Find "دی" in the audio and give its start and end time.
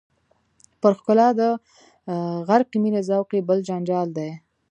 4.17-4.29